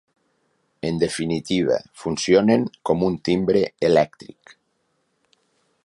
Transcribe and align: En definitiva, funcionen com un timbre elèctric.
En 0.89 0.95
definitiva, 1.03 1.77
funcionen 2.05 2.65
com 2.91 3.05
un 3.09 3.19
timbre 3.29 3.63
elèctric. 3.91 4.57